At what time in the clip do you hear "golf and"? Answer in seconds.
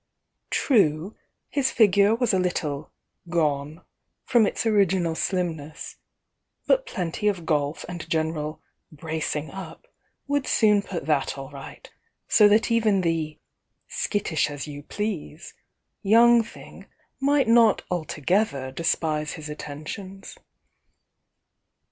7.45-8.09